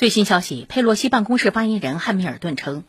[0.00, 2.84] 最新消息，佩洛西办公室发言人汉密尔顿称，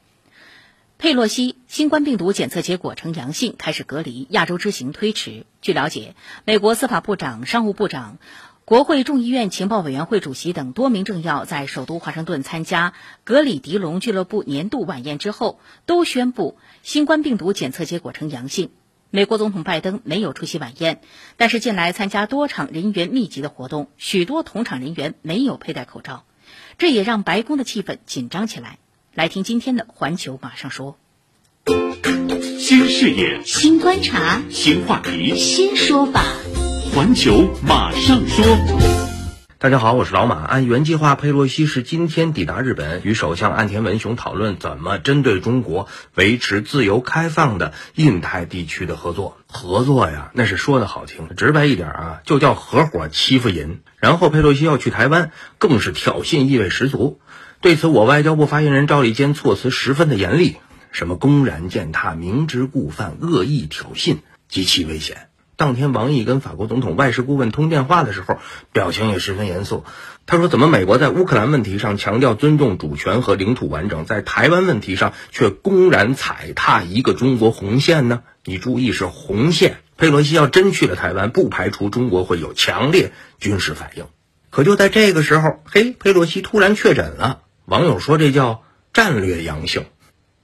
[0.97, 5.45] 佩洛西新冠病毒检测结果呈阳性，开始隔离，亚洲之行推迟。
[5.61, 8.17] 据了解，美国司法部长、商务部长、
[8.63, 12.93] 国会众议院情报委员会主席等多名政要在首都华盛顿参加
[13.25, 18.69] 格里迪龙俱乐部年度晚宴之后，都宣布新冠病毒检测结果呈阳性。
[19.09, 21.01] 美国总统拜登没有出席晚宴，
[21.35, 26.23] 但是近来参加多场人员密集的活动，许多同场人员没有佩戴口罩。
[26.77, 28.77] 这也让白宫的气氛紧张起来。
[29.13, 30.97] 来听今天的《环球马上说》，
[32.59, 36.23] 新视野、新观察、新话题、新说法，
[36.95, 38.45] 《环球马上说》。
[39.61, 40.43] 大家好，我是老马。
[40.43, 49.37] 按原计划，佩洛西是今天抵达日本，与首相岸田文雄讨论怎么针对中国维持自由开放的印太地区的合作。
[49.45, 53.81] 合作呀，那是说的好听，直白一点啊，就叫合伙欺负人。
[53.97, 55.29] 然后佩洛西要去台湾，
[55.59, 57.19] 更是挑衅意味十足。
[57.59, 60.57] 对此，我外交部发言人赵立坚措辞十分的严厉，
[60.91, 64.17] 什么公然践踏、明知故犯、恶意挑衅，
[64.49, 65.27] 极其危险。
[65.61, 68.39] 当天，王毅跟法国总统外事顾问通电话的时候，
[68.73, 69.83] 表情也十分严肃。
[70.25, 78.23] 他说：“怎么美国在乌克兰问题上强调尊重主权和领土完整，在台湾问题上却公然踩踏一个中国红线呢？
[78.43, 79.77] 你注意，是红线。
[79.97, 84.05] 佩洛西要真去了台湾，不排除中国会有强烈军事反应。
[84.49, 87.41] 可就在这个时候，嘿，佩洛西突然确诊了。
[87.65, 89.85] 网友说这叫战略阳性。”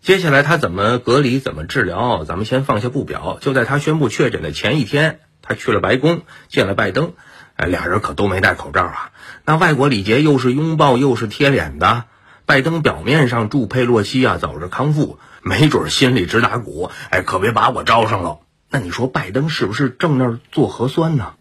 [0.01, 2.23] 接下来他怎么隔离，怎么治疗？
[2.23, 3.39] 咱们先放下不表。
[3.41, 7.13] 就在他宣布确诊的前一天，他去了白宫见了拜登，
[7.55, 9.11] 哎，俩人可都没戴口罩啊。
[9.43, 12.05] 那外国礼节又是拥抱又是贴脸的。
[12.45, 18.39] 拜登表面上祝佩洛西啊早日康复，没准心里直打鼓，哎，可别把我招上了。
[18.69, 21.33] 那你说拜登是不是正那儿做核酸呢？